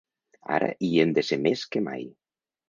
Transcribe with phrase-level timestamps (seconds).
[0.55, 2.09] Ara hi hem de ser més que mai.